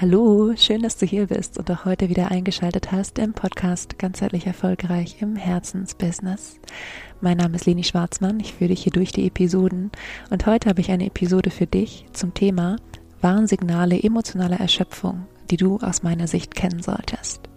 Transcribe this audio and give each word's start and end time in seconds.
Hallo, 0.00 0.54
schön, 0.54 0.82
dass 0.82 0.96
du 0.96 1.06
hier 1.06 1.26
bist 1.26 1.58
und 1.58 1.68
auch 1.72 1.84
heute 1.84 2.08
wieder 2.08 2.30
eingeschaltet 2.30 2.92
hast 2.92 3.18
im 3.18 3.32
Podcast 3.32 3.98
Ganzheitlich 3.98 4.46
Erfolgreich 4.46 5.16
im 5.20 5.34
Herzensbusiness. 5.34 6.60
Mein 7.20 7.38
Name 7.38 7.56
ist 7.56 7.66
Leni 7.66 7.82
Schwarzmann, 7.82 8.38
ich 8.38 8.54
führe 8.54 8.68
dich 8.68 8.84
hier 8.84 8.92
durch 8.92 9.10
die 9.10 9.26
Episoden 9.26 9.90
und 10.30 10.46
heute 10.46 10.68
habe 10.68 10.80
ich 10.82 10.92
eine 10.92 11.06
Episode 11.06 11.50
für 11.50 11.66
dich 11.66 12.06
zum 12.12 12.32
Thema 12.32 12.76
Warnsignale 13.22 14.00
emotionaler 14.00 14.60
Erschöpfung, 14.60 15.26
die 15.50 15.56
du 15.56 15.78
aus 15.78 16.04
meiner 16.04 16.28
Sicht 16.28 16.54
kennen 16.54 16.80
solltest. 16.80 17.48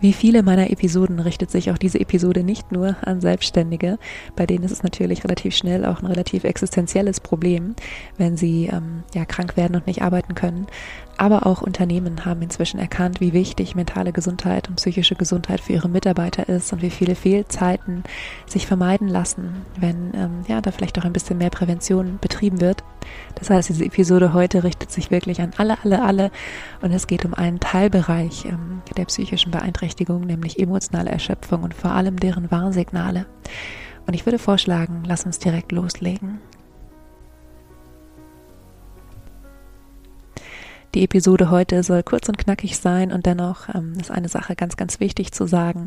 Wie 0.00 0.14
viele 0.14 0.42
meiner 0.42 0.70
Episoden 0.70 1.20
richtet 1.20 1.50
sich 1.50 1.70
auch 1.70 1.76
diese 1.76 2.00
Episode 2.00 2.42
nicht 2.42 2.72
nur 2.72 2.96
an 3.02 3.20
Selbstständige, 3.20 3.98
bei 4.34 4.46
denen 4.46 4.64
ist 4.64 4.70
es 4.70 4.82
natürlich 4.82 5.24
relativ 5.24 5.54
schnell 5.54 5.84
auch 5.84 6.00
ein 6.00 6.06
relativ 6.06 6.44
existenzielles 6.44 7.20
Problem, 7.20 7.74
wenn 8.16 8.38
sie 8.38 8.70
ähm, 8.72 9.02
ja 9.14 9.26
krank 9.26 9.58
werden 9.58 9.76
und 9.76 9.86
nicht 9.86 10.00
arbeiten 10.00 10.34
können. 10.34 10.66
Aber 11.18 11.44
auch 11.44 11.60
Unternehmen 11.60 12.24
haben 12.24 12.40
inzwischen 12.40 12.80
erkannt, 12.80 13.20
wie 13.20 13.34
wichtig 13.34 13.74
mentale 13.74 14.10
Gesundheit 14.10 14.70
und 14.70 14.76
psychische 14.76 15.16
Gesundheit 15.16 15.60
für 15.60 15.74
ihre 15.74 15.90
Mitarbeiter 15.90 16.48
ist 16.48 16.72
und 16.72 16.80
wie 16.80 16.88
viele 16.88 17.14
Fehlzeiten 17.14 18.04
sich 18.46 18.66
vermeiden 18.66 19.06
lassen, 19.06 19.66
wenn 19.78 20.14
ähm, 20.14 20.30
ja 20.48 20.62
da 20.62 20.70
vielleicht 20.70 20.98
auch 20.98 21.04
ein 21.04 21.12
bisschen 21.12 21.36
mehr 21.36 21.50
Prävention 21.50 22.18
betrieben 22.22 22.62
wird. 22.62 22.82
Das 23.34 23.50
heißt, 23.50 23.68
diese 23.68 23.84
Episode 23.84 24.32
heute 24.32 24.64
richtet 24.64 24.90
sich 24.90 25.10
wirklich 25.10 25.42
an 25.42 25.50
alle, 25.58 25.76
alle, 25.84 26.02
alle 26.02 26.30
und 26.80 26.90
es 26.90 27.06
geht 27.06 27.26
um 27.26 27.34
einen 27.34 27.60
Teilbereich 27.60 28.46
ähm, 28.46 28.69
der 28.94 29.06
psychischen 29.06 29.50
Beeinträchtigung, 29.50 30.22
nämlich 30.22 30.58
emotionale 30.58 31.10
Erschöpfung 31.10 31.62
und 31.62 31.74
vor 31.74 31.92
allem 31.92 32.18
deren 32.18 32.50
Warnsignale. 32.50 33.26
Und 34.06 34.14
ich 34.14 34.26
würde 34.26 34.38
vorschlagen, 34.38 35.02
lass 35.06 35.24
uns 35.24 35.38
direkt 35.38 35.72
loslegen. 35.72 36.40
Die 40.94 41.04
Episode 41.04 41.50
heute 41.50 41.84
soll 41.84 42.02
kurz 42.02 42.28
und 42.28 42.36
knackig 42.36 42.76
sein 42.76 43.12
und 43.12 43.24
dennoch 43.24 43.72
ähm, 43.72 43.92
ist 44.00 44.10
eine 44.10 44.28
Sache 44.28 44.56
ganz, 44.56 44.76
ganz 44.76 44.98
wichtig 44.98 45.30
zu 45.30 45.46
sagen, 45.46 45.86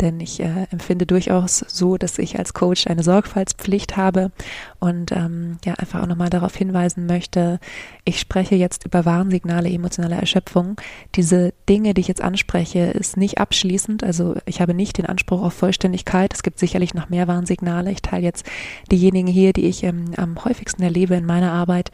denn 0.00 0.20
ich 0.20 0.38
äh, 0.38 0.66
empfinde 0.70 1.06
durchaus 1.06 1.58
so, 1.58 1.96
dass 1.96 2.18
ich 2.18 2.38
als 2.38 2.54
Coach 2.54 2.86
eine 2.86 3.02
Sorgfaltspflicht 3.02 3.96
habe 3.96 4.30
und 4.78 5.10
ähm, 5.10 5.58
ja 5.64 5.74
einfach 5.74 6.02
auch 6.02 6.06
nochmal 6.06 6.30
darauf 6.30 6.54
hinweisen 6.54 7.06
möchte, 7.06 7.58
ich 8.04 8.20
spreche 8.20 8.54
jetzt 8.54 8.84
über 8.84 9.04
Warnsignale 9.04 9.68
emotionaler 9.68 10.20
Erschöpfung. 10.20 10.76
Diese 11.16 11.52
Dinge, 11.68 11.92
die 11.92 12.02
ich 12.02 12.08
jetzt 12.08 12.22
anspreche, 12.22 12.92
ist 12.92 13.16
nicht 13.16 13.38
abschließend, 13.38 14.04
also 14.04 14.36
ich 14.46 14.60
habe 14.60 14.72
nicht 14.72 14.98
den 14.98 15.06
Anspruch 15.06 15.42
auf 15.42 15.54
Vollständigkeit. 15.54 16.32
Es 16.32 16.44
gibt 16.44 16.60
sicherlich 16.60 16.94
noch 16.94 17.08
mehr 17.08 17.26
Warnsignale. 17.26 17.90
Ich 17.90 18.02
teile 18.02 18.22
jetzt 18.22 18.46
diejenigen 18.92 19.26
hier, 19.26 19.52
die 19.52 19.66
ich 19.66 19.82
ähm, 19.82 20.12
am 20.16 20.44
häufigsten 20.44 20.84
erlebe 20.84 21.16
in 21.16 21.26
meiner 21.26 21.50
Arbeit 21.50 21.90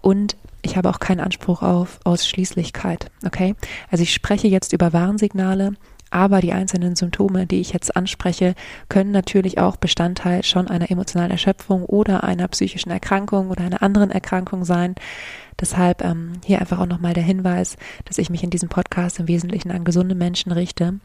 und 0.00 0.36
ich 0.62 0.76
habe 0.76 0.90
auch 0.90 0.98
keinen 0.98 1.20
Anspruch 1.20 1.62
auf 1.62 2.00
Ausschließlichkeit. 2.04 3.10
Okay? 3.24 3.54
Also 3.90 4.02
ich 4.02 4.12
spreche 4.12 4.48
jetzt 4.48 4.72
über 4.72 4.92
Warnsignale, 4.92 5.74
aber 6.10 6.40
die 6.40 6.52
einzelnen 6.52 6.96
Symptome, 6.96 7.46
die 7.46 7.60
ich 7.60 7.72
jetzt 7.72 7.94
anspreche, 7.94 8.54
können 8.88 9.10
natürlich 9.10 9.58
auch 9.58 9.76
Bestandteil 9.76 10.42
schon 10.42 10.68
einer 10.68 10.90
emotionalen 10.90 11.30
Erschöpfung 11.30 11.84
oder 11.84 12.24
einer 12.24 12.48
psychischen 12.48 12.90
Erkrankung 12.90 13.50
oder 13.50 13.62
einer 13.64 13.82
anderen 13.82 14.10
Erkrankung 14.10 14.64
sein. 14.64 14.94
Deshalb 15.60 16.02
ähm, 16.02 16.32
hier 16.44 16.60
einfach 16.60 16.78
auch 16.78 16.86
nochmal 16.86 17.14
der 17.14 17.24
Hinweis, 17.24 17.76
dass 18.04 18.18
ich 18.18 18.30
mich 18.30 18.42
in 18.42 18.50
diesem 18.50 18.68
Podcast 18.68 19.18
im 19.18 19.28
Wesentlichen 19.28 19.70
an 19.70 19.84
gesunde 19.84 20.14
Menschen 20.14 20.52
richte 20.52 21.00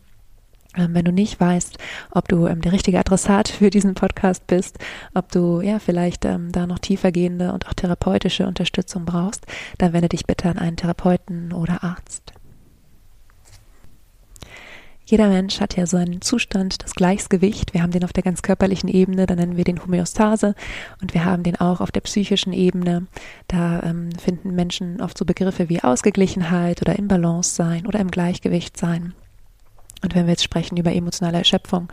wenn 0.76 1.06
du 1.06 1.12
nicht 1.12 1.40
weißt, 1.40 1.78
ob 2.12 2.28
du 2.28 2.48
ähm, 2.48 2.62
der 2.62 2.72
richtige 2.72 3.00
Adressat 3.00 3.48
für 3.48 3.70
diesen 3.70 3.94
Podcast 3.94 4.48
bist, 4.48 4.80
ob 5.14 5.32
du 5.32 5.62
ja 5.62 5.80
vielleicht 5.80 6.26
ähm, 6.26 6.52
da 6.52 6.68
noch 6.68 6.80
tiefergehende 6.80 7.54
und 7.54 7.68
auch 7.68 7.74
therapeutische 7.74 8.48
Unterstützung 8.48 9.06
brauchst, 9.06 9.46
dann 9.78 9.94
wende 9.94 10.10
dich 10.10 10.26
bitte 10.26 10.50
an 10.50 10.58
einen 10.58 10.78
Therapeuten 10.78 11.54
oder 11.54 11.84
Arzt. 11.84 12.34
Jeder 15.06 15.28
Mensch 15.28 15.60
hat 15.60 15.76
ja 15.76 15.86
so 15.86 15.98
einen 15.98 16.22
Zustand, 16.22 16.82
das 16.82 16.96
Gleichsgewicht. 16.96 17.74
Wir 17.74 17.84
haben 17.84 17.92
den 17.92 18.06
auf 18.06 18.14
der 18.14 18.24
ganz 18.24 18.42
körperlichen 18.42 18.88
Ebene, 18.90 19.26
da 19.26 19.36
nennen 19.36 19.58
wir 19.58 19.66
den 19.66 19.84
Homöostase 19.84 20.56
und 21.02 21.14
wir 21.14 21.26
haben 21.26 21.44
den 21.44 21.58
auch 21.58 21.82
auf 21.82 21.92
der 21.92 22.02
psychischen 22.02 22.54
Ebene. 22.54 23.08
Da 23.48 23.84
ähm, 23.84 24.12
finden 24.14 24.56
Menschen 24.56 25.02
oft 25.02 25.18
so 25.18 25.26
Begriffe 25.26 25.68
wie 25.68 25.84
Ausgeglichenheit 25.84 26.82
oder 26.82 26.98
im 26.98 27.10
Balance 27.10 27.54
sein 27.54 27.86
oder 27.86 28.00
im 28.00 28.12
Gleichgewicht 28.12 28.78
sein. 28.78 29.14
Und 30.04 30.14
wenn 30.14 30.26
wir 30.26 30.34
jetzt 30.34 30.44
sprechen 30.44 30.78
über 30.78 30.94
emotionale 30.94 31.38
Erschöpfung, 31.38 31.92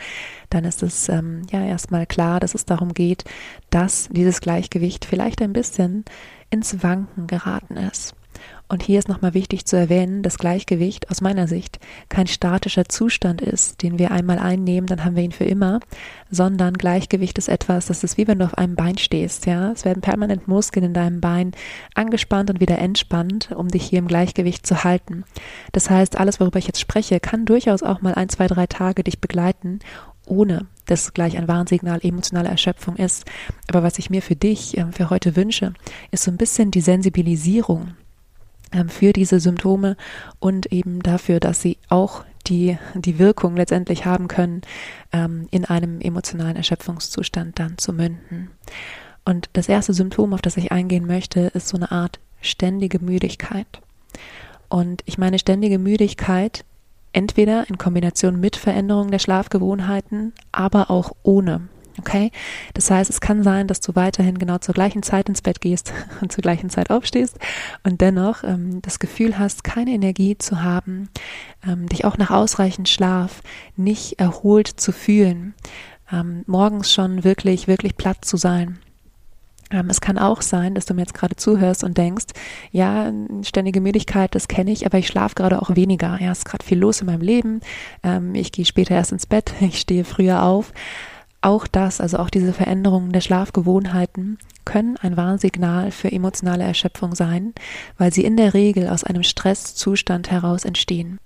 dann 0.51 0.65
ist 0.65 0.83
es 0.83 1.09
ähm, 1.09 1.43
ja 1.51 1.65
erstmal 1.65 2.07
klar, 2.07 2.41
dass 2.41 2.55
es 2.55 2.65
darum 2.67 2.93
geht, 2.93 3.25
dass 3.71 4.09
dieses 4.11 4.41
Gleichgewicht 4.41 5.05
vielleicht 5.05 5.41
ein 5.41 5.53
bisschen 5.53 6.05
ins 6.51 6.83
Wanken 6.83 7.29
geraten 7.29 7.77
ist. 7.77 8.15
Und 8.69 8.83
hier 8.83 8.99
ist 8.99 9.09
nochmal 9.09 9.35
wichtig 9.35 9.67
zu 9.67 9.77
erwähnen, 9.77 10.23
dass 10.23 10.39
Gleichgewicht 10.39 11.11
aus 11.11 11.21
meiner 11.21 11.49
Sicht 11.49 11.81
kein 12.09 12.29
statischer 12.29 12.89
Zustand 12.89 13.41
ist, 13.41 13.83
den 13.83 13.99
wir 13.99 14.13
einmal 14.13 14.39
einnehmen, 14.39 14.87
dann 14.87 15.05
haben 15.05 15.17
wir 15.17 15.25
ihn 15.25 15.33
für 15.33 15.45
immer, 15.45 15.81
sondern 16.31 16.75
Gleichgewicht 16.75 17.37
ist 17.39 17.49
etwas, 17.49 17.87
das 17.87 18.05
ist 18.05 18.17
wie 18.17 18.29
wenn 18.29 18.39
du 18.39 18.45
auf 18.45 18.57
einem 18.57 18.77
Bein 18.77 18.97
stehst, 18.97 19.47
ja. 19.47 19.73
Es 19.73 19.85
werden 19.85 20.03
permanent 20.03 20.47
Muskeln 20.47 20.87
in 20.87 20.95
deinem 20.95 21.21
Bein 21.21 21.53
angespannt 21.95 22.51
und 22.51 22.61
wieder 22.61 22.79
entspannt, 22.79 23.51
um 23.57 23.69
dich 23.69 23.85
hier 23.85 23.99
im 23.99 24.07
Gleichgewicht 24.09 24.67
zu 24.67 24.85
halten. 24.85 25.25
Das 25.73 25.91
heißt, 25.91 26.17
alles, 26.17 26.39
worüber 26.39 26.59
ich 26.59 26.67
jetzt 26.67 26.81
spreche, 26.81 27.19
kann 27.19 27.47
durchaus 27.47 27.83
auch 27.83 28.03
mal 28.03 28.15
ein, 28.15 28.29
zwei, 28.29 28.47
drei 28.47 28.67
Tage 28.67 29.03
dich 29.03 29.21
begleiten 29.21 29.81
ohne 30.27 30.67
dass 30.87 31.13
gleich 31.13 31.37
ein 31.37 31.49
Warnsignal 31.49 32.01
emotionaler 32.03 32.51
Erschöpfung 32.51 32.97
ist. 32.97 33.25
Aber 33.69 33.83
was 33.83 33.99
ich 33.99 34.11
mir 34.11 34.23
für 34.23 34.37
dich, 34.37 34.77
ähm, 34.77 34.93
für 34.93 35.11
heute 35.11 35.37
wünsche, 35.37 35.73
ist 36.11 36.25
so 36.25 36.31
ein 36.31 36.37
bisschen 36.37 36.71
die 36.71 36.81
Sensibilisierung 36.81 37.95
für 38.89 39.13
diese 39.13 39.41
Symptome 39.41 39.97
und 40.39 40.73
eben 40.73 41.03
dafür, 41.03 41.41
dass 41.41 41.61
sie 41.61 41.79
auch 41.89 42.25
die, 42.47 42.79
die 42.95 43.19
Wirkung 43.19 43.57
letztendlich 43.57 44.07
haben 44.07 44.29
können, 44.29 44.63
ähm, 45.13 45.47
in 45.51 45.65
einem 45.65 46.01
emotionalen 46.01 46.57
Erschöpfungszustand 46.57 47.59
dann 47.59 47.79
zu 47.79 47.93
münden. 47.93 48.51
Und 49.25 49.51
das 49.53 49.69
erste 49.69 49.93
Symptom, 49.93 50.33
auf 50.33 50.43
das 50.43 50.57
ich 50.57 50.73
eingehen 50.73 51.07
möchte, 51.07 51.41
ist 51.55 51.69
so 51.69 51.77
eine 51.77 51.91
Art 51.91 52.19
ständige 52.41 52.99
Müdigkeit. 52.99 53.81
Und 54.69 55.03
ich 55.05 55.19
meine 55.19 55.39
ständige 55.39 55.79
Müdigkeit 55.79 56.65
entweder 57.13 57.69
in 57.69 57.77
Kombination 57.77 58.41
mit 58.41 58.57
Veränderungen 58.57 59.11
der 59.11 59.19
Schlafgewohnheiten, 59.19 60.33
aber 60.53 60.91
auch 60.91 61.13
ohne. 61.23 61.69
Okay? 61.99 62.31
Das 62.75 62.91
heißt, 62.91 63.11
es 63.11 63.21
kann 63.21 63.43
sein, 63.43 63.67
dass 63.67 63.81
du 63.81 63.95
weiterhin 63.95 64.39
genau 64.39 64.59
zur 64.59 64.75
gleichen 64.75 65.03
Zeit 65.03 65.29
ins 65.29 65.43
Bett 65.43 65.61
gehst 65.61 65.93
und 66.21 66.33
zur 66.33 66.43
gleichen 66.43 66.71
Zeit 66.71 66.91
aufstehst 66.91 67.39
und 67.83 68.01
dennoch 68.01 68.45
ähm, 68.45 68.81
das 68.83 68.99
Gefühl 68.99 69.39
hast, 69.39 69.65
keine 69.65 69.91
Energie 69.91 70.39
zu 70.39 70.63
haben, 70.63 71.09
ähm, 71.67 71.89
dich 71.89 72.05
auch 72.05 72.19
nach 72.19 72.31
ausreichend 72.31 72.89
Schlaf 72.89 73.43
nicht 73.77 74.19
erholt 74.19 74.69
zu 74.69 74.93
fühlen, 74.93 75.55
ähm, 76.13 76.45
morgens 76.47 76.93
schon 76.93 77.25
wirklich, 77.25 77.67
wirklich 77.67 77.97
platt 77.97 78.25
zu 78.25 78.37
sein. 78.37 78.79
Ähm, 79.71 79.89
es 79.89 80.01
kann 80.01 80.19
auch 80.19 80.43
sein, 80.43 80.75
dass 80.75 80.87
du 80.87 80.95
mir 80.95 81.03
jetzt 81.03 81.15
gerade 81.15 81.37
zuhörst 81.37 81.85
und 81.85 81.97
denkst, 81.97 82.27
ja, 82.73 83.13
ständige 83.43 83.81
Müdigkeit, 83.81 84.35
das 84.35 84.49
kenne 84.49 84.73
ich, 84.73 84.85
aber 84.85 84.99
ich 84.99 85.07
schlafe 85.07 85.37
gerade 85.37 85.63
auch 85.63 85.77
weniger. 85.77 86.21
Ja, 86.21 86.33
es 86.33 86.39
ist 86.39 86.45
gerade 86.45 86.65
viel 86.65 86.79
los 86.79 87.01
in 87.01 87.07
meinem 87.07 87.23
Leben. 87.23 87.61
Ähm, 88.03 88.35
ich 88.35 88.53
gehe 88.53 88.65
später 88.65 88.95
erst 88.95 89.13
ins 89.13 89.27
Bett, 89.27 89.53
ich 89.61 89.81
stehe 89.81 90.05
früher 90.05 90.43
auf. 90.43 90.73
Auch 91.43 91.67
das, 91.67 92.01
also 92.01 92.19
auch 92.19 92.29
diese 92.29 92.53
Veränderungen 92.53 93.13
der 93.13 93.23
Schlafgewohnheiten, 93.23 94.39
können 94.67 94.97
ein 94.99 95.17
Warnsignal 95.17 95.91
für 95.91 96.13
emotionale 96.13 96.65
Erschöpfung 96.65 97.15
sein, 97.15 97.55
weil 97.97 98.13
sie 98.13 98.25
in 98.25 98.37
der 98.37 98.53
Regel 98.53 98.89
aus 98.89 99.05
einem 99.05 99.23
Stresszustand 99.23 100.31
heraus 100.31 100.65
entstehen. 100.65 101.19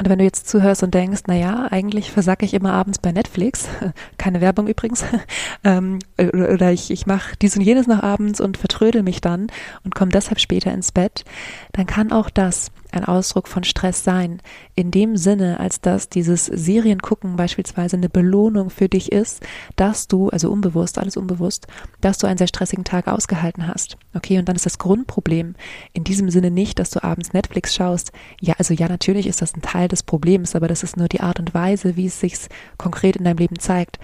Und 0.00 0.08
wenn 0.08 0.18
du 0.18 0.24
jetzt 0.24 0.48
zuhörst 0.48 0.82
und 0.82 0.94
denkst, 0.94 1.22
na 1.26 1.34
ja, 1.34 1.66
eigentlich 1.70 2.10
versacke 2.10 2.46
ich 2.46 2.54
immer 2.54 2.72
abends 2.72 3.00
bei 3.00 3.12
Netflix, 3.12 3.68
keine 4.18 4.40
Werbung 4.40 4.66
übrigens, 4.66 5.04
ähm, 5.64 5.98
oder 6.16 6.72
ich, 6.72 6.90
ich 6.90 7.06
mache 7.06 7.34
dies 7.42 7.54
und 7.56 7.62
jenes 7.62 7.86
noch 7.86 8.02
abends 8.02 8.40
und 8.40 8.56
vertrödel 8.56 9.02
mich 9.02 9.20
dann 9.20 9.48
und 9.84 9.94
komme 9.94 10.10
deshalb 10.10 10.40
später 10.40 10.72
ins 10.72 10.90
Bett, 10.90 11.24
dann 11.72 11.84
kann 11.84 12.12
auch 12.12 12.30
das 12.30 12.70
ein 12.92 13.04
Ausdruck 13.04 13.48
von 13.48 13.64
Stress 13.64 14.04
sein. 14.04 14.40
In 14.74 14.90
dem 14.90 15.16
Sinne, 15.16 15.60
als 15.60 15.80
dass 15.80 16.08
dieses 16.08 16.46
Seriengucken 16.46 17.36
beispielsweise 17.36 17.96
eine 17.96 18.08
Belohnung 18.08 18.70
für 18.70 18.88
dich 18.88 19.12
ist, 19.12 19.44
dass 19.76 20.08
du, 20.08 20.28
also 20.28 20.50
unbewusst, 20.50 20.98
alles 20.98 21.16
unbewusst, 21.16 21.66
dass 22.00 22.18
du 22.18 22.26
einen 22.26 22.38
sehr 22.38 22.48
stressigen 22.48 22.84
Tag 22.84 23.08
ausgehalten 23.08 23.66
hast. 23.66 23.96
Okay, 24.14 24.38
und 24.38 24.48
dann 24.48 24.56
ist 24.56 24.66
das 24.66 24.78
Grundproblem 24.78 25.54
in 25.92 26.04
diesem 26.04 26.30
Sinne 26.30 26.50
nicht, 26.50 26.78
dass 26.78 26.90
du 26.90 27.02
abends 27.02 27.32
Netflix 27.32 27.74
schaust. 27.74 28.12
Ja, 28.40 28.54
also 28.58 28.74
ja, 28.74 28.88
natürlich 28.88 29.26
ist 29.26 29.42
das 29.42 29.54
ein 29.54 29.62
Teil 29.62 29.88
des 29.88 30.02
Problems, 30.02 30.54
aber 30.54 30.68
das 30.68 30.82
ist 30.82 30.96
nur 30.96 31.08
die 31.08 31.20
Art 31.20 31.38
und 31.38 31.54
Weise, 31.54 31.96
wie 31.96 32.06
es 32.06 32.20
sich 32.20 32.34
konkret 32.78 33.16
in 33.16 33.24
deinem 33.24 33.38
Leben 33.38 33.58
zeigt. 33.58 33.98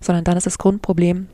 Sondern 0.00 0.24
dann 0.24 0.36
ist 0.36 0.46
das 0.46 0.58
Grundproblem, 0.58 1.28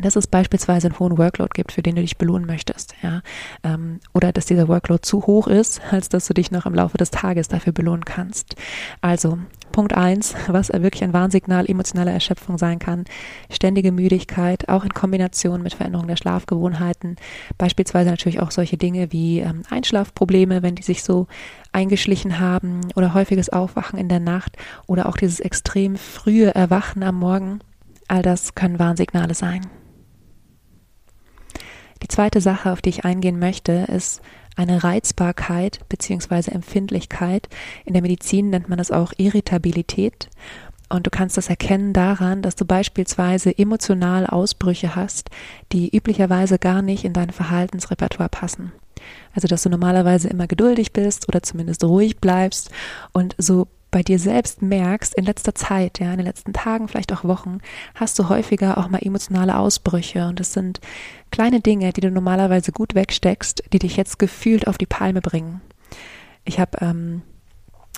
dass 0.00 0.16
es 0.16 0.26
beispielsweise 0.26 0.88
einen 0.88 0.98
hohen 0.98 1.18
Workload 1.18 1.50
gibt, 1.54 1.72
für 1.72 1.82
den 1.82 1.96
du 1.96 2.02
dich 2.02 2.18
belohnen 2.18 2.46
möchtest, 2.46 2.94
ja, 3.02 3.22
ähm, 3.62 4.00
oder 4.14 4.32
dass 4.32 4.46
dieser 4.46 4.68
Workload 4.68 5.02
zu 5.02 5.26
hoch 5.26 5.46
ist, 5.46 5.80
als 5.90 6.08
dass 6.08 6.26
du 6.26 6.34
dich 6.34 6.50
noch 6.50 6.66
im 6.66 6.74
Laufe 6.74 6.98
des 6.98 7.10
Tages 7.10 7.48
dafür 7.48 7.72
belohnen 7.72 8.04
kannst. 8.04 8.56
Also, 9.00 9.38
Punkt 9.72 9.94
eins, 9.94 10.34
was 10.48 10.68
wirklich 10.68 11.02
ein 11.02 11.14
Warnsignal 11.14 11.68
emotionaler 11.68 12.12
Erschöpfung 12.12 12.58
sein 12.58 12.78
kann. 12.78 13.04
Ständige 13.50 13.90
Müdigkeit, 13.90 14.68
auch 14.68 14.84
in 14.84 14.92
Kombination 14.92 15.62
mit 15.62 15.74
Veränderungen 15.74 16.08
der 16.08 16.16
Schlafgewohnheiten. 16.16 17.16
Beispielsweise 17.56 18.10
natürlich 18.10 18.40
auch 18.40 18.50
solche 18.50 18.76
Dinge 18.76 19.12
wie 19.12 19.40
ähm, 19.40 19.62
Einschlafprobleme, 19.70 20.62
wenn 20.62 20.74
die 20.74 20.82
sich 20.82 21.02
so 21.02 21.26
eingeschlichen 21.72 22.38
haben 22.38 22.80
oder 22.94 23.14
häufiges 23.14 23.48
Aufwachen 23.48 23.98
in 23.98 24.08
der 24.08 24.20
Nacht 24.20 24.56
oder 24.86 25.06
auch 25.06 25.16
dieses 25.16 25.40
extrem 25.40 25.96
frühe 25.96 26.54
Erwachen 26.54 27.02
am 27.02 27.16
Morgen. 27.16 27.60
All 28.08 28.22
das 28.22 28.54
können 28.54 28.78
Warnsignale 28.78 29.34
sein. 29.34 29.62
Die 32.02 32.08
zweite 32.08 32.40
Sache, 32.40 32.72
auf 32.72 32.82
die 32.82 32.90
ich 32.90 33.04
eingehen 33.04 33.38
möchte, 33.38 33.72
ist 33.72 34.20
eine 34.56 34.84
Reizbarkeit 34.84 35.80
bzw. 35.88 36.50
Empfindlichkeit. 36.50 37.48
In 37.84 37.92
der 37.94 38.02
Medizin 38.02 38.50
nennt 38.50 38.68
man 38.68 38.78
das 38.78 38.90
auch 38.90 39.12
Irritabilität. 39.16 40.28
Und 40.88 41.06
du 41.06 41.10
kannst 41.10 41.38
das 41.38 41.48
erkennen 41.48 41.94
daran, 41.94 42.42
dass 42.42 42.54
du 42.54 42.66
beispielsweise 42.66 43.56
emotional 43.56 44.26
Ausbrüche 44.26 44.94
hast, 44.94 45.30
die 45.72 45.88
üblicherweise 45.96 46.58
gar 46.58 46.82
nicht 46.82 47.04
in 47.04 47.14
dein 47.14 47.30
Verhaltensrepertoire 47.30 48.28
passen. 48.28 48.72
Also, 49.34 49.48
dass 49.48 49.62
du 49.62 49.70
normalerweise 49.70 50.28
immer 50.28 50.46
geduldig 50.46 50.92
bist 50.92 51.28
oder 51.28 51.42
zumindest 51.42 51.82
ruhig 51.82 52.18
bleibst 52.18 52.70
und 53.12 53.34
so 53.38 53.68
bei 53.92 54.02
dir 54.02 54.18
selbst 54.18 54.62
merkst, 54.62 55.14
in 55.14 55.24
letzter 55.24 55.54
Zeit, 55.54 56.00
ja, 56.00 56.10
in 56.10 56.16
den 56.16 56.26
letzten 56.26 56.52
Tagen, 56.52 56.88
vielleicht 56.88 57.12
auch 57.12 57.22
Wochen, 57.22 57.58
hast 57.94 58.18
du 58.18 58.28
häufiger 58.28 58.78
auch 58.78 58.88
mal 58.88 59.02
emotionale 59.02 59.56
Ausbrüche. 59.56 60.26
Und 60.26 60.40
es 60.40 60.52
sind 60.52 60.80
kleine 61.30 61.60
Dinge, 61.60 61.92
die 61.92 62.00
du 62.00 62.10
normalerweise 62.10 62.72
gut 62.72 62.96
wegsteckst, 62.96 63.62
die 63.72 63.78
dich 63.78 63.96
jetzt 63.96 64.18
gefühlt 64.18 64.66
auf 64.66 64.78
die 64.78 64.86
Palme 64.86 65.20
bringen. 65.20 65.60
Ich 66.44 66.58
habe 66.58 66.78
ähm, 66.80 67.22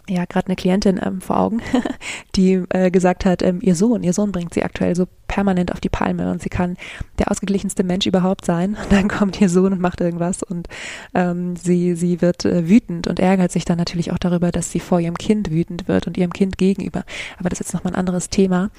ja 0.08 0.24
gerade 0.26 0.46
eine 0.46 0.56
Klientin 0.56 1.00
ähm, 1.02 1.20
vor 1.20 1.38
Augen, 1.38 1.62
die 2.36 2.62
äh, 2.70 2.90
gesagt 2.90 3.24
hat, 3.24 3.42
ähm, 3.42 3.60
ihr 3.62 3.74
Sohn, 3.74 4.02
ihr 4.02 4.12
Sohn 4.12 4.32
bringt 4.32 4.54
sie 4.54 4.62
aktuell 4.62 4.94
so 4.94 5.06
permanent 5.28 5.72
auf 5.72 5.80
die 5.80 5.88
Palme 5.88 6.30
und 6.30 6.42
sie 6.42 6.48
kann 6.48 6.76
der 7.18 7.30
ausgeglichenste 7.30 7.84
Mensch 7.84 8.06
überhaupt 8.06 8.44
sein. 8.44 8.76
Und 8.80 8.92
dann 8.92 9.08
kommt 9.18 9.40
ihr 9.40 9.48
Sohn 9.48 9.72
und 9.72 9.80
macht 9.80 10.00
irgendwas 10.00 10.42
und 10.42 10.68
ähm, 11.14 11.56
sie 11.56 11.94
sie 11.94 12.20
wird 12.20 12.44
äh, 12.44 12.68
wütend 12.68 13.06
und 13.06 13.18
ärgert 13.18 13.52
sich 13.52 13.64
dann 13.64 13.78
natürlich 13.78 14.12
auch 14.12 14.18
darüber, 14.18 14.50
dass 14.50 14.70
sie 14.70 14.80
vor 14.80 15.00
ihrem 15.00 15.16
Kind 15.16 15.50
wütend 15.50 15.88
wird 15.88 16.06
und 16.06 16.16
ihrem 16.16 16.32
Kind 16.32 16.58
gegenüber. 16.58 17.04
Aber 17.38 17.48
das 17.48 17.60
ist 17.60 17.68
jetzt 17.68 17.74
nochmal 17.74 17.94
ein 17.94 17.98
anderes 17.98 18.28
Thema. 18.28 18.70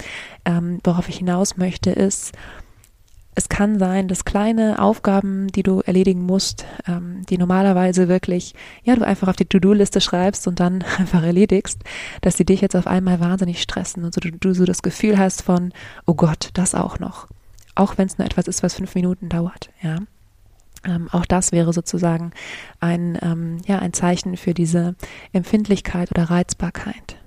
Ähm, 0.45 0.80
worauf 0.83 1.10
ich 1.10 1.18
hinaus 1.18 1.57
möchte 1.57 1.92
ist 1.92 2.33
es 3.36 3.50
kann 3.50 3.78
sein, 3.78 4.08
dass 4.08 4.24
kleine 4.24 4.80
Aufgaben, 4.80 5.48
die 5.50 5.62
du 5.62 5.82
erledigen 5.82 6.24
musst, 6.24 6.66
ähm, 6.88 7.26
die 7.30 7.38
normalerweise 7.38 8.08
wirklich, 8.08 8.56
ja, 8.84 8.96
du 8.96 9.06
einfach 9.06 9.28
auf 9.28 9.36
die 9.36 9.46
To-Do-Liste 9.46 10.00
schreibst 10.00 10.48
und 10.48 10.62
dann 10.62 10.84
einfach 10.98 11.22
erledigst, 11.22 11.84
dass 12.22 12.38
die 12.38 12.46
dich 12.46 12.62
jetzt 12.62 12.76
auf 12.76 12.88
einmal 12.88 13.20
wahnsinnig 13.20 13.62
stressen 13.62 14.06
und 14.06 14.14
so, 14.14 14.22
du, 14.22 14.32
du 14.32 14.54
so 14.54 14.64
das 14.64 14.82
Gefühl 14.82 15.18
hast 15.18 15.42
von, 15.42 15.74
oh 16.06 16.14
Gott, 16.14 16.50
das 16.54 16.74
auch 16.74 17.00
noch. 17.00 17.28
Auch 17.76 17.98
wenn 17.98 18.08
es 18.08 18.18
nur 18.18 18.26
etwas 18.26 18.48
ist, 18.48 18.64
was 18.64 18.76
fünf 18.76 18.96
Minuten 18.96 19.28
dauert, 19.28 19.70
ja. 19.81 20.00
Ähm, 20.86 21.10
auch 21.12 21.26
das 21.26 21.52
wäre 21.52 21.74
sozusagen 21.74 22.31
ein, 22.80 23.18
ähm, 23.22 23.58
ja, 23.66 23.80
ein 23.80 23.92
Zeichen 23.92 24.38
für 24.38 24.54
diese 24.54 24.96
Empfindlichkeit 25.34 26.12
oder 26.12 26.30
Reizbarkeit. 26.30 27.18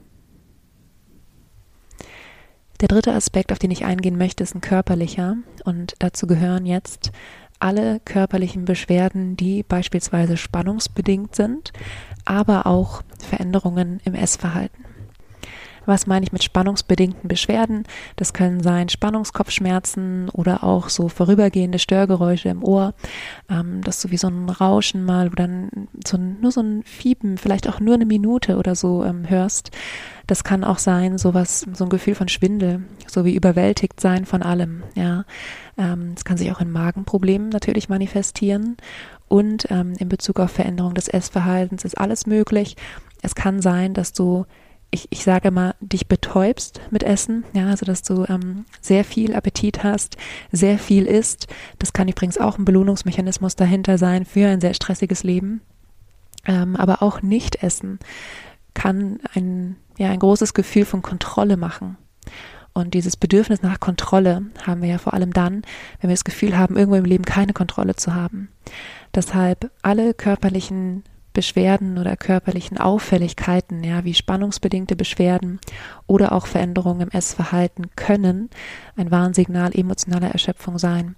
Der 2.81 2.89
dritte 2.89 3.13
Aspekt, 3.13 3.51
auf 3.51 3.59
den 3.59 3.73
ich 3.73 3.85
eingehen 3.85 4.17
möchte, 4.17 4.45
ist 4.45 4.55
ein 4.55 4.61
körperlicher. 4.61 5.37
Und 5.65 5.95
dazu 5.99 6.27
gehören 6.27 6.65
jetzt 6.65 7.11
alle 7.59 7.99
körperlichen 8.05 8.65
Beschwerden, 8.65 9.37
die 9.37 9.65
beispielsweise 9.65 10.37
spannungsbedingt 10.37 11.35
sind, 11.35 11.73
aber 12.25 12.67
auch 12.67 13.03
Veränderungen 13.29 14.01
im 14.05 14.15
Essverhalten. 14.15 14.85
Was 15.89 16.07
meine 16.07 16.27
ich 16.27 16.33
mit 16.33 16.45
spannungsbedingten 16.45 17.29
Beschwerden? 17.29 17.85
Das 18.17 18.35
können 18.35 18.63
sein 18.63 18.91
Spannungskopfschmerzen 18.91 20.29
oder 20.29 20.63
auch 20.63 20.91
so 20.91 21.09
vorübergehende 21.09 21.79
Störgeräusche 21.79 22.51
im 22.51 22.63
Ohr, 22.63 22.93
ähm, 23.49 23.81
dass 23.81 24.03
du 24.03 24.11
wie 24.11 24.19
so 24.19 24.29
ein 24.29 24.51
Rauschen 24.51 25.03
mal 25.03 25.29
oder 25.29 25.49
so 26.07 26.19
ein, 26.19 26.41
nur 26.43 26.53
so 26.53 26.61
ein 26.61 26.83
Fiepen, 26.83 27.39
vielleicht 27.39 27.67
auch 27.71 27.81
nur 27.81 27.95
eine 27.95 28.05
Minute 28.05 28.59
oder 28.59 28.75
so 28.75 29.03
ähm, 29.03 29.31
hörst. 29.31 29.71
Das 30.27 30.45
kann 30.45 30.63
auch 30.63 30.77
sein, 30.77 31.17
sowas, 31.17 31.65
so 31.73 31.85
ein 31.85 31.91
Gefühl 31.91 32.15
von 32.15 32.29
Schwindel, 32.29 32.83
so 33.07 33.25
wie 33.25 33.35
überwältigt 33.35 33.99
sein 33.99 34.27
von 34.27 34.43
allem, 34.43 34.83
ja. 34.95 35.25
Ähm, 35.79 36.13
es 36.15 36.27
kann 36.27 36.37
sich 36.37 36.53
auch 36.53 36.61
in 36.61 36.71
Magenproblemen 36.71 37.49
natürlich 37.49 37.89
manifestieren 37.89 38.77
und 39.27 39.71
ähm, 39.71 39.95
in 39.99 40.11
Bezug 40.11 40.39
auf 40.39 40.51
Veränderung 40.51 40.93
des 40.93 41.09
Essverhaltens 41.09 41.87
ist 41.87 41.97
alles 41.97 42.27
möglich. 42.27 42.77
Es 43.23 43.35
kann 43.35 43.63
sein, 43.63 43.95
dass 43.95 44.13
du 44.13 44.45
ich, 44.91 45.07
ich 45.11 45.23
sage 45.23 45.51
mal, 45.51 45.75
dich 45.81 46.09
betäubst 46.09 46.81
mit 46.91 47.03
Essen, 47.03 47.45
ja, 47.53 47.67
also 47.67 47.85
dass 47.85 48.03
du 48.03 48.25
ähm, 48.29 48.65
sehr 48.81 49.05
viel 49.05 49.35
Appetit 49.35 49.85
hast, 49.85 50.17
sehr 50.51 50.79
viel 50.79 51.07
isst. 51.07 51.47
Das 51.79 51.93
kann 51.93 52.09
übrigens 52.09 52.39
auch 52.39 52.59
ein 52.59 52.65
Belohnungsmechanismus 52.65 53.55
dahinter 53.55 53.99
sein 53.99 54.25
für 54.25 54.49
ein 54.49 54.61
sehr 54.61 54.75
stressiges 54.75 55.25
Leben. 55.25 55.61
Ähm, 56.47 56.77
aber 56.77 57.03
auch 57.03 57.21
nicht 57.21 57.63
essen 57.63 57.99
kann 58.75 59.19
ein, 59.35 59.77
ja, 59.99 60.11
ein 60.11 60.21
großes 60.21 60.55
Gefühl 60.55 60.85
von 60.85 61.03
Kontrolle 61.03 61.57
machen. 61.57 61.99
Und 62.73 62.95
dieses 62.95 63.17
Bedürfnis 63.17 63.61
nach 63.61 63.81
Kontrolle 63.81 64.43
haben 64.65 64.83
wir 64.83 64.89
ja 64.89 64.99
vor 64.99 65.13
allem 65.13 65.33
dann, 65.33 65.63
wenn 66.01 66.11
wir 66.11 66.15
das 66.15 66.25
Gefühl 66.25 66.57
haben, 66.57 66.77
irgendwo 66.77 66.97
im 66.97 67.05
Leben 67.05 67.25
keine 67.25 67.53
Kontrolle 67.53 67.97
zu 67.97 68.15
haben. 68.15 68.51
Deshalb 69.15 69.71
alle 69.83 70.15
körperlichen 70.15 71.03
Beschwerden 71.39 71.99
oder 71.99 72.17
körperlichen 72.17 72.79
Auffälligkeiten, 72.79 73.85
ja, 73.85 74.05
wie 74.05 74.13
spannungsbedingte 74.13 74.97
Beschwerden 74.97 75.61
oder 76.09 76.33
auch 76.33 76.49
Veränderungen 76.49 77.03
im 77.03 77.11
Essverhalten 77.11 77.95
können 77.95 78.51
ein 78.97 79.13
Warnsignal 79.13 79.71
emotionaler 79.73 80.33
Erschöpfung 80.33 80.81
sein. 80.81 81.15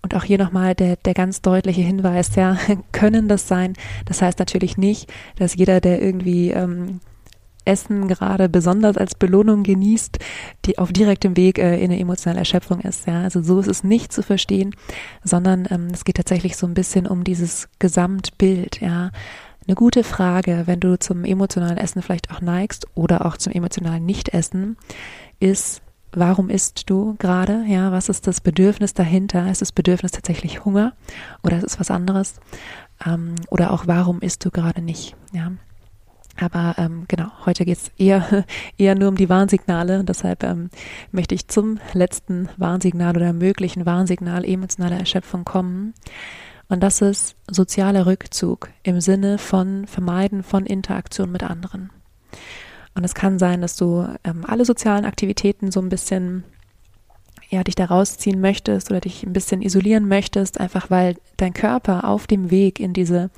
Und 0.00 0.14
auch 0.14 0.24
hier 0.24 0.38
nochmal 0.38 0.74
der, 0.74 0.96
der 0.96 1.12
ganz 1.12 1.42
deutliche 1.42 1.82
Hinweis, 1.82 2.34
ja, 2.34 2.56
können 2.92 3.28
das 3.28 3.46
sein. 3.46 3.74
Das 4.06 4.22
heißt 4.22 4.38
natürlich 4.38 4.78
nicht, 4.78 5.12
dass 5.36 5.54
jeder, 5.54 5.82
der 5.82 6.00
irgendwie 6.00 6.50
ähm, 6.50 7.00
Essen 7.68 8.08
gerade 8.08 8.48
besonders 8.48 8.96
als 8.96 9.14
Belohnung 9.14 9.64
genießt, 9.64 10.18
die 10.64 10.78
auf 10.78 10.92
direktem 10.92 11.36
Weg 11.36 11.58
äh, 11.58 11.76
in 11.76 11.90
eine 11.90 12.00
emotionale 12.00 12.40
Erschöpfung 12.40 12.80
ist. 12.80 13.06
Ja, 13.06 13.22
also 13.22 13.42
so 13.42 13.60
ist 13.60 13.68
es 13.68 13.84
nicht 13.84 14.12
zu 14.12 14.22
verstehen, 14.22 14.74
sondern 15.22 15.68
ähm, 15.70 15.88
es 15.92 16.04
geht 16.04 16.16
tatsächlich 16.16 16.56
so 16.56 16.66
ein 16.66 16.74
bisschen 16.74 17.06
um 17.06 17.22
dieses 17.22 17.68
Gesamtbild. 17.78 18.80
Ja, 18.80 19.10
eine 19.68 19.74
gute 19.74 20.02
Frage, 20.02 20.62
wenn 20.64 20.80
du 20.80 20.98
zum 20.98 21.24
emotionalen 21.24 21.76
Essen 21.76 22.00
vielleicht 22.00 22.30
auch 22.30 22.40
neigst 22.40 22.86
oder 22.94 23.26
auch 23.26 23.36
zum 23.36 23.52
emotionalen 23.52 24.04
Nichtessen, 24.06 24.78
ist, 25.40 25.82
warum 26.10 26.48
isst 26.48 26.88
du 26.88 27.16
gerade? 27.18 27.64
Ja, 27.68 27.92
was 27.92 28.08
ist 28.08 28.26
das 28.26 28.40
Bedürfnis 28.40 28.94
dahinter? 28.94 29.50
Ist 29.50 29.60
das 29.60 29.72
Bedürfnis 29.72 30.12
tatsächlich 30.12 30.64
Hunger 30.64 30.94
oder 31.42 31.58
ist 31.58 31.64
es 31.64 31.78
was 31.78 31.90
anderes? 31.90 32.40
Ähm, 33.04 33.34
oder 33.50 33.70
auch, 33.72 33.86
warum 33.86 34.20
isst 34.22 34.44
du 34.46 34.50
gerade 34.50 34.80
nicht? 34.80 35.14
Ja. 35.32 35.52
Aber 36.40 36.76
ähm, 36.78 37.04
genau, 37.06 37.30
heute 37.44 37.66
geht 37.66 37.76
es 37.76 37.90
eher, 37.98 38.46
eher 38.78 38.94
nur 38.94 39.08
um 39.08 39.16
die 39.16 39.28
Warnsignale. 39.28 40.02
Deshalb 40.02 40.44
ähm, 40.44 40.70
möchte 41.12 41.34
ich 41.34 41.48
zum 41.48 41.78
letzten 41.92 42.48
Warnsignal 42.56 43.16
oder 43.16 43.34
möglichen 43.34 43.84
Warnsignal 43.84 44.46
emotionaler 44.46 44.98
Erschöpfung 44.98 45.44
kommen. 45.44 45.92
Und 46.68 46.82
das 46.82 47.00
ist 47.00 47.36
sozialer 47.50 48.06
Rückzug 48.06 48.68
im 48.82 49.00
Sinne 49.00 49.38
von 49.38 49.86
Vermeiden 49.86 50.42
von 50.42 50.66
Interaktion 50.66 51.32
mit 51.32 51.42
anderen. 51.42 51.90
Und 52.94 53.04
es 53.04 53.14
kann 53.14 53.38
sein, 53.38 53.60
dass 53.62 53.76
du 53.76 54.06
ähm, 54.24 54.44
alle 54.46 54.64
sozialen 54.64 55.04
Aktivitäten 55.04 55.70
so 55.70 55.80
ein 55.80 55.88
bisschen 55.88 56.44
ja, 57.48 57.64
dich 57.64 57.74
da 57.74 57.86
rausziehen 57.86 58.40
möchtest 58.40 58.90
oder 58.90 59.00
dich 59.00 59.22
ein 59.22 59.32
bisschen 59.32 59.62
isolieren 59.62 60.06
möchtest, 60.06 60.60
einfach 60.60 60.90
weil 60.90 61.16
dein 61.38 61.54
Körper 61.54 62.04
auf 62.04 62.26
dem 62.26 62.50
Weg 62.50 62.78
in 62.80 62.92
diese 62.92 63.30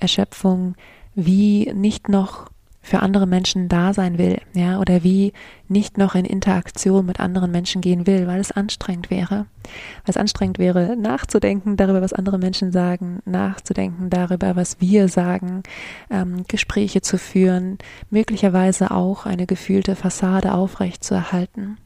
Erschöpfung 0.00 0.74
wie 1.14 1.72
nicht 1.72 2.08
noch 2.08 2.50
für 2.84 3.00
andere 3.00 3.26
Menschen 3.26 3.68
da 3.68 3.94
sein 3.94 4.18
will, 4.18 4.42
ja, 4.52 4.78
oder 4.78 5.02
wie 5.02 5.32
nicht 5.68 5.96
noch 5.96 6.14
in 6.14 6.26
Interaktion 6.26 7.06
mit 7.06 7.18
anderen 7.18 7.50
Menschen 7.50 7.80
gehen 7.80 8.06
will, 8.06 8.26
weil 8.26 8.40
es 8.40 8.52
anstrengend 8.52 9.10
wäre. 9.10 9.46
Weil 9.64 10.10
es 10.10 10.18
anstrengend 10.18 10.58
wäre, 10.58 10.94
nachzudenken 10.94 11.78
darüber, 11.78 12.02
was 12.02 12.12
andere 12.12 12.38
Menschen 12.38 12.72
sagen, 12.72 13.20
nachzudenken 13.24 14.10
darüber, 14.10 14.54
was 14.54 14.82
wir 14.82 15.08
sagen, 15.08 15.62
ähm, 16.10 16.44
Gespräche 16.46 17.00
zu 17.00 17.16
führen, 17.16 17.78
möglicherweise 18.10 18.90
auch 18.90 19.24
eine 19.24 19.46
gefühlte 19.46 19.96
Fassade 19.96 20.52
aufrecht 20.52 21.02
zu 21.02 21.14
erhalten. 21.14 21.78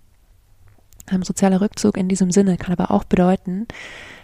Ein 1.06 1.22
sozialer 1.22 1.60
Rückzug 1.60 1.96
in 1.96 2.08
diesem 2.08 2.32
Sinne 2.32 2.56
kann 2.56 2.72
aber 2.76 2.90
auch 2.90 3.04
bedeuten, 3.04 3.68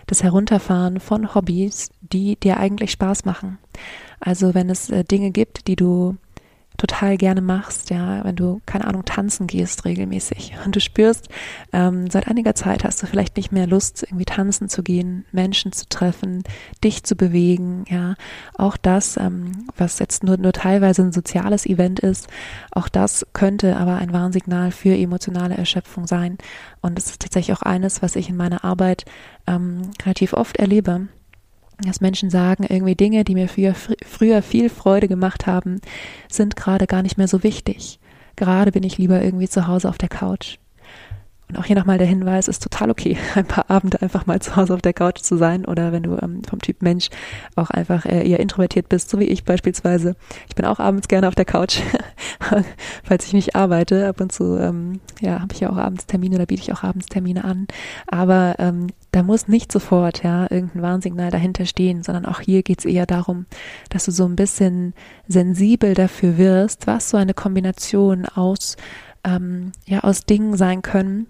das 0.07 0.25
Herunterfahren 0.25 0.99
von 0.99 1.37
Hobbys, 1.37 1.91
die 2.01 2.35
dir 2.35 2.59
eigentlich 2.59 2.91
Spaß 2.91 3.25
machen. 3.25 3.59
Also 4.19 4.55
wenn 4.55 4.69
es 4.71 4.91
äh, 4.91 5.05
Dinge 5.05 5.31
gibt, 5.31 5.69
die 5.69 5.77
du 5.77 6.17
total 6.77 7.17
gerne 7.17 7.41
machst, 7.41 7.91
ja, 7.91 8.25
wenn 8.25 8.37
du, 8.37 8.61
keine 8.67 8.87
Ahnung, 8.87 9.05
tanzen 9.05 9.47
gehst 9.47 9.85
regelmäßig 9.85 10.55
und 10.65 10.75
du 10.75 10.81
spürst, 10.81 11.29
ähm, 11.73 12.11
seit 12.11 12.27
einiger 12.29 12.55
Zeit 12.55 12.85
hast 12.85 13.03
du 13.03 13.07
vielleicht 13.07 13.37
nicht 13.37 13.53
mehr 13.53 13.67
Lust, 13.67 14.03
irgendwie 14.03 14.25
tanzen 14.25 14.69
zu 14.69 14.83
gehen, 14.83 15.25
Menschen 15.31 15.73
zu 15.73 15.89
treffen, 15.89 16.43
dich 16.83 17.05
zu 17.05 17.15
bewegen, 17.15 17.85
ja, 17.89 18.15
auch 18.55 18.77
das, 18.77 19.17
ähm, 19.17 19.69
was 19.77 20.01
jetzt 20.01 20.25
nur, 20.25 20.37
nur 20.37 20.53
teilweise 20.53 21.03
ein 21.03 21.13
soziales 21.13 21.65
Event 21.65 22.01
ist, 22.01 22.29
auch 22.73 22.89
das 22.89 23.27
könnte 23.33 23.77
aber 23.77 23.97
ein 23.97 24.13
Warnsignal 24.13 24.73
für 24.73 24.97
emotionale 24.97 25.57
Erschöpfung 25.57 26.07
sein. 26.07 26.39
Und 26.81 26.99
es 26.99 27.07
ist 27.07 27.23
tatsächlich 27.23 27.57
auch 27.57 27.63
eines, 27.63 28.03
was 28.03 28.17
ich 28.17 28.29
in 28.29 28.37
meiner 28.37 28.65
Arbeit 28.65 29.05
ähm, 29.47 29.91
relativ 30.05 30.33
oft 30.33 30.57
erlebe, 30.57 31.09
dass 31.79 32.01
Menschen 32.01 32.31
sagen, 32.31 32.65
irgendwie 32.69 32.95
Dinge, 32.95 33.25
die 33.25 33.35
mir 33.35 33.49
früher, 33.49 33.75
früher 33.75 34.43
viel 34.43 34.69
Freude 34.69 35.09
gemacht 35.09 35.47
haben, 35.47 35.81
sind 36.29 36.57
gerade 36.57 36.87
gar 36.87 37.03
nicht 37.03 37.19
mehr 37.19 37.29
so 37.29 37.43
wichtig. 37.43 37.99
Gerade 38.37 38.73
bin 38.73 38.83
ich 38.83 38.99
lieber 38.99 39.23
irgendwie 39.23 39.49
zu 39.49 39.67
Hause 39.67 39.89
auf 39.89 39.99
der 39.99 40.09
Couch. 40.09 40.59
Und 41.55 41.61
auch 41.61 41.67
hier 41.67 41.77
nochmal 41.77 41.99
der 41.99 42.07
Hinweis, 42.09 42.49
ist 42.49 42.65
total 42.65 42.91
okay, 42.91 43.17
ein 43.37 43.47
paar 43.47 43.71
Abende 43.71 44.03
einfach 44.03 44.27
mal 44.27 44.41
zu 44.41 44.57
Hause 44.57 44.75
auf 44.75 44.83
der 44.83 44.93
Couch 44.93 45.21
zu 45.21 45.37
sein 45.37 45.65
oder 45.65 45.93
wenn 45.93 46.03
du 46.03 46.19
ähm, 46.21 46.43
vom 46.43 46.61
Typ 46.61 46.83
Mensch 46.83 47.11
auch 47.55 47.71
einfach 47.71 48.05
äh, 48.07 48.29
eher 48.29 48.41
introvertiert 48.41 48.89
bist, 48.89 49.09
so 49.09 49.21
wie 49.21 49.25
ich 49.25 49.45
beispielsweise. 49.45 50.17
Ich 50.49 50.57
bin 50.57 50.65
auch 50.65 50.81
abends 50.81 51.07
gerne 51.07 51.29
auf 51.29 51.37
der 51.37 51.45
Couch, 51.45 51.79
falls 53.05 53.27
ich 53.27 53.33
nicht 53.35 53.55
arbeite. 53.55 54.09
Ab 54.09 54.21
und 54.21 54.33
zu, 54.33 54.59
ähm, 54.59 55.01
ja, 55.21 55.41
habe 55.41 55.55
ich 55.55 55.61
ja 55.61 55.71
auch 55.71 55.77
abends 55.77 56.07
Termine 56.07 56.35
oder 56.37 56.47
biete 56.47 56.63
ich 56.63 56.73
auch 56.73 56.83
abends 56.83 57.07
Termine 57.07 57.45
an. 57.45 57.69
Aber 58.09 58.57
ähm, 58.59 58.89
da 59.13 59.23
muss 59.23 59.47
nicht 59.47 59.71
sofort 59.71 60.25
ja 60.25 60.49
irgendein 60.51 60.83
Warnsignal 60.83 61.31
dahinter 61.31 61.67
stehen, 61.67 62.03
sondern 62.03 62.27
auch 62.27 62.41
hier 62.41 62.65
geht 62.65 62.81
es 62.81 62.85
eher 62.85 63.07
darum, 63.07 63.47
dass 63.91 64.07
du 64.07 64.11
so 64.11 64.25
ein 64.25 64.35
bisschen 64.35 64.93
sensibel 65.29 65.95
dafür 65.95 66.37
wirst, 66.37 66.89
was 66.89 67.11
so 67.11 67.17
eine 67.17 67.33
Kombination 67.33 68.27
aus 68.27 68.77
ähm, 69.25 69.73
ja 69.87 70.01
aus 70.01 70.27
Dingen 70.27 70.57
sein 70.57 70.83
können, 70.83 71.27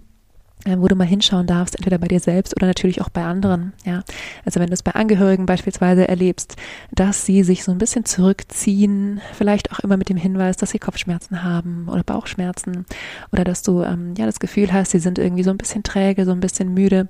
wo 0.66 0.88
du 0.88 0.96
mal 0.96 1.06
hinschauen 1.06 1.46
darfst, 1.46 1.76
entweder 1.76 1.98
bei 1.98 2.08
dir 2.08 2.20
selbst 2.20 2.56
oder 2.56 2.66
natürlich 2.66 3.00
auch 3.00 3.08
bei 3.08 3.24
anderen. 3.24 3.72
Ja, 3.84 4.02
also 4.44 4.60
wenn 4.60 4.68
du 4.68 4.74
es 4.74 4.82
bei 4.82 4.92
Angehörigen 4.92 5.46
beispielsweise 5.46 6.08
erlebst, 6.08 6.56
dass 6.90 7.26
sie 7.26 7.42
sich 7.42 7.64
so 7.64 7.72
ein 7.72 7.78
bisschen 7.78 8.04
zurückziehen, 8.04 9.20
vielleicht 9.32 9.72
auch 9.72 9.80
immer 9.80 9.96
mit 9.96 10.08
dem 10.08 10.16
Hinweis, 10.16 10.56
dass 10.56 10.70
sie 10.70 10.78
Kopfschmerzen 10.78 11.42
haben 11.42 11.88
oder 11.88 12.02
Bauchschmerzen 12.02 12.86
oder 13.32 13.44
dass 13.44 13.62
du 13.62 13.82
ähm, 13.82 14.14
ja 14.16 14.26
das 14.26 14.40
Gefühl 14.40 14.72
hast, 14.72 14.92
sie 14.92 14.98
sind 14.98 15.18
irgendwie 15.18 15.42
so 15.42 15.50
ein 15.50 15.58
bisschen 15.58 15.82
träge, 15.82 16.24
so 16.24 16.32
ein 16.32 16.40
bisschen 16.40 16.72
müde 16.72 17.08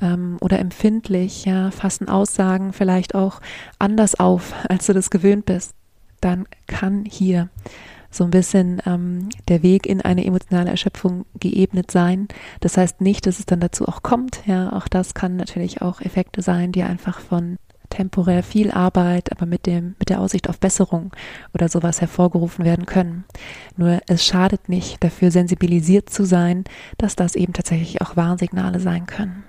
ähm, 0.00 0.36
oder 0.40 0.58
empfindlich, 0.58 1.44
ja, 1.44 1.70
fassen 1.70 2.08
Aussagen 2.08 2.72
vielleicht 2.72 3.14
auch 3.14 3.40
anders 3.78 4.18
auf, 4.18 4.52
als 4.68 4.86
du 4.86 4.92
das 4.92 5.10
gewöhnt 5.10 5.46
bist, 5.46 5.74
dann 6.20 6.46
kann 6.66 7.04
hier 7.04 7.48
so 8.16 8.24
ein 8.24 8.30
bisschen 8.30 8.82
ähm, 8.86 9.28
der 9.48 9.62
Weg 9.62 9.86
in 9.86 10.00
eine 10.00 10.24
emotionale 10.24 10.70
Erschöpfung 10.70 11.26
geebnet 11.38 11.90
sein. 11.90 12.28
Das 12.60 12.76
heißt 12.76 13.00
nicht, 13.00 13.26
dass 13.26 13.38
es 13.38 13.46
dann 13.46 13.60
dazu 13.60 13.86
auch 13.86 14.02
kommt. 14.02 14.42
Ja, 14.46 14.72
auch 14.72 14.88
das 14.88 15.14
kann 15.14 15.36
natürlich 15.36 15.82
auch 15.82 16.00
Effekte 16.00 16.42
sein, 16.42 16.72
die 16.72 16.82
einfach 16.82 17.20
von 17.20 17.58
temporär 17.90 18.42
viel 18.42 18.70
Arbeit, 18.70 19.32
aber 19.32 19.46
mit 19.46 19.66
dem, 19.66 19.94
mit 19.98 20.08
der 20.08 20.20
Aussicht 20.20 20.48
auf 20.48 20.58
Besserung 20.58 21.12
oder 21.54 21.68
sowas 21.68 22.00
hervorgerufen 22.00 22.64
werden 22.64 22.86
können. 22.86 23.24
Nur 23.76 24.00
es 24.06 24.24
schadet 24.24 24.68
nicht, 24.68 25.02
dafür 25.02 25.30
sensibilisiert 25.30 26.10
zu 26.10 26.24
sein, 26.24 26.64
dass 26.98 27.16
das 27.16 27.36
eben 27.36 27.52
tatsächlich 27.52 28.02
auch 28.02 28.16
Warnsignale 28.16 28.80
sein 28.80 29.06
können. 29.06 29.44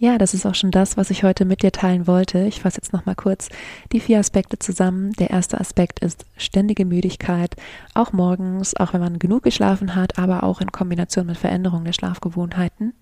Ja, 0.00 0.16
das 0.16 0.32
ist 0.32 0.46
auch 0.46 0.54
schon 0.54 0.70
das, 0.70 0.96
was 0.96 1.10
ich 1.10 1.24
heute 1.24 1.44
mit 1.44 1.62
dir 1.62 1.72
teilen 1.72 2.06
wollte. 2.06 2.44
Ich 2.44 2.60
fasse 2.60 2.76
jetzt 2.76 2.92
nochmal 2.92 3.16
kurz 3.16 3.48
die 3.90 3.98
vier 3.98 4.20
Aspekte 4.20 4.56
zusammen. 4.56 5.12
Der 5.14 5.30
erste 5.30 5.60
Aspekt 5.60 5.98
ist 5.98 6.24
ständige 6.36 6.84
Müdigkeit, 6.84 7.56
auch 7.94 8.12
morgens, 8.12 8.76
auch 8.76 8.92
wenn 8.92 9.00
man 9.00 9.18
genug 9.18 9.42
geschlafen 9.42 9.96
hat, 9.96 10.16
aber 10.16 10.44
auch 10.44 10.60
in 10.60 10.70
Kombination 10.70 11.26
mit 11.26 11.36
Veränderungen 11.36 11.84
der 11.84 11.94
Schlafgewohnheiten. 11.94 12.94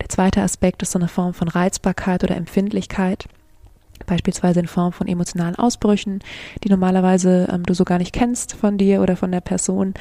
Der 0.00 0.08
zweite 0.08 0.42
Aspekt 0.42 0.82
ist 0.82 0.90
so 0.90 0.98
eine 0.98 1.06
Form 1.06 1.32
von 1.32 1.46
Reizbarkeit 1.46 2.24
oder 2.24 2.36
Empfindlichkeit 2.36 3.28
beispielsweise 4.06 4.60
in 4.60 4.66
Form 4.66 4.92
von 4.92 5.06
emotionalen 5.06 5.54
Ausbrüchen, 5.54 6.18
die 6.62 6.68
normalerweise 6.68 7.48
ähm, 7.50 7.62
du 7.62 7.74
so 7.74 7.84
gar 7.84 7.98
nicht 7.98 8.12
kennst 8.12 8.54
von 8.54 8.76
dir 8.76 9.00
oder 9.00 9.16
von 9.16 9.32
der 9.32 9.40
Person 9.40 9.94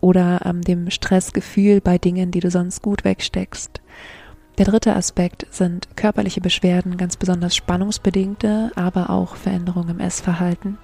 oder 0.00 0.40
ähm, 0.44 0.62
dem 0.62 0.90
Stressgefühl 0.90 1.80
bei 1.80 1.98
Dingen, 1.98 2.30
die 2.30 2.40
du 2.40 2.50
sonst 2.50 2.80
gut 2.80 3.04
wegsteckst. 3.04 3.80
Der 4.58 4.66
dritte 4.66 4.94
Aspekt 4.94 5.46
sind 5.50 5.96
körperliche 5.96 6.40
Beschwerden, 6.40 6.96
ganz 6.96 7.16
besonders 7.16 7.56
spannungsbedingte, 7.56 8.72
aber 8.74 9.10
auch 9.10 9.36
Veränderungen 9.36 9.90
im 9.90 10.00
Essverhalten. 10.00 10.76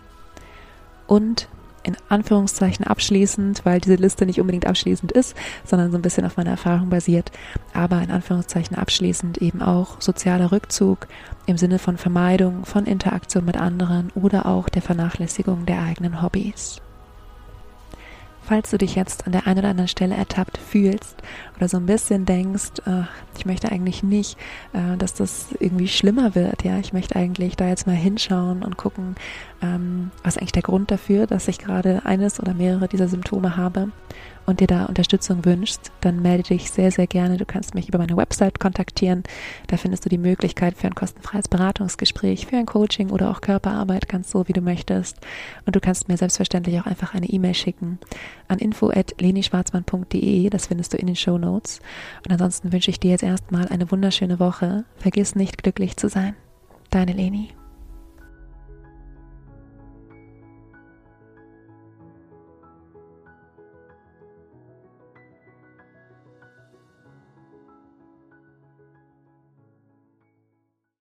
Und 1.07 1.49
in 1.87 1.97
Anführungszeichen 2.09 2.85
abschließend, 2.85 3.65
weil 3.65 3.81
diese 3.81 3.95
Liste 3.95 4.27
nicht 4.27 4.41
unbedingt 4.41 4.67
abschließend 4.67 5.13
ist, 5.13 5.37
sondern 5.65 5.93
so 5.93 5.99
ein 5.99 6.03
bisschen 6.03 6.27
auf 6.27 6.37
meiner 6.37 6.51
Erfahrung 6.51 6.91
basiert, 6.91 7.31
aber 7.73 8.03
in 8.03 8.11
Anführungszeichen 8.11 8.77
abschließend 8.77 9.39
eben 9.39 9.63
auch 9.63 10.01
sozialer 10.01 10.51
Rückzug 10.51 11.07
im 11.47 11.57
Sinne 11.57 11.79
von 11.79 11.97
Vermeidung 11.97 12.65
von 12.65 12.87
Interaktion 12.87 13.45
mit 13.45 13.57
anderen 13.57 14.11
oder 14.17 14.47
auch 14.47 14.69
der 14.69 14.83
Vernachlässigung 14.83 15.65
der 15.65 15.81
eigenen 15.81 16.23
Hobbys. 16.23 16.81
Falls 18.43 18.71
du 18.71 18.79
dich 18.79 18.95
jetzt 18.95 19.27
an 19.27 19.33
der 19.33 19.47
einen 19.47 19.61
oder 19.61 19.71
anderen 19.71 19.89
Stelle 19.89 20.15
ertappt 20.15 20.59
fühlst 20.59 21.17
oder 21.57 21.69
so 21.69 21.77
ein 21.77 21.87
bisschen 21.87 22.25
denkst, 22.25 22.81
äh, 22.87 23.03
ich 23.37 23.47
möchte 23.47 23.71
eigentlich 23.71 24.03
nicht, 24.03 24.39
äh, 24.73 24.97
dass 24.97 25.15
das 25.15 25.49
irgendwie 25.59 25.89
schlimmer 25.89 26.35
wird, 26.35 26.65
ja, 26.65 26.79
ich 26.79 26.93
möchte 26.93 27.17
eigentlich 27.17 27.57
da 27.57 27.69
jetzt 27.69 27.87
mal 27.87 27.97
hinschauen 27.97 28.63
und 28.63 28.77
gucken, 28.77 29.17
ähm, 29.63 30.11
was 30.23 30.39
eigentlich 30.39 30.53
der 30.53 30.63
Grund 30.63 30.91
dafür, 30.91 31.27
dass 31.27 31.49
ich 31.49 31.59
gerade 31.59 32.05
eines 32.05 32.41
oder 32.41 32.55
mehrere 32.55 32.89
dieser 32.89 33.09
Symptome 33.09 33.57
habe 33.57 33.91
und 34.47 34.61
dir 34.61 34.67
da 34.67 34.87
Unterstützung 34.87 35.45
wünschst, 35.45 35.91
dann 36.01 36.23
melde 36.23 36.45
dich 36.45 36.71
sehr, 36.71 36.91
sehr 36.91 37.07
gerne. 37.07 37.37
Du 37.37 37.45
kannst 37.45 37.75
mich 37.75 37.89
über 37.89 37.99
meine 37.99 38.17
Website 38.17 38.61
kontaktieren. 38.61 39.25
Da 39.67 39.77
findest 39.77 40.05
du 40.05 40.09
die 40.09 40.19
Möglichkeit 40.19 40.77
für 40.77 40.87
ein 40.87 40.95
kostenfreies 40.95 41.49
Beratungsgespräch, 41.49 42.47
für 42.47 42.57
ein 42.57 42.67
Coaching 42.67 43.11
oder 43.11 43.31
auch 43.31 43.41
Körperarbeit, 43.41 44.09
ganz 44.09 44.31
so, 44.31 44.47
wie 44.49 44.53
du 44.53 44.61
möchtest. 44.61 45.19
Und 45.67 45.75
du 45.77 45.81
kannst 45.81 46.09
mir 46.09 46.17
selbstverständlich 46.17 46.81
auch 46.81 46.87
einfach 46.87 47.15
eine 47.15 47.27
E-Mail 47.27 47.55
schicken 47.55 47.99
an 48.49 48.59
info.lenischwarzmann.de. 48.59 50.49
Das 50.49 50.69
findest 50.69 50.93
du 50.93 50.97
in 50.97 51.09
den 51.09 51.17
Show 51.17 51.39
Notes. 51.47 51.81
Und 52.25 52.33
ansonsten 52.33 52.73
wünsche 52.73 52.91
ich 52.91 53.01
dir 53.01 53.13
jetzt 53.13 53.23
erstmal 53.23 53.69
eine 53.69 53.91
wunderschöne 53.91 54.39
Woche. 54.39 54.85
Vergiss 54.99 55.35
nicht, 55.35 55.63
glücklich 55.63 55.97
zu 55.97 56.09
sein. 56.09 56.37
Deine 56.91 57.13
Leni. 57.13 57.51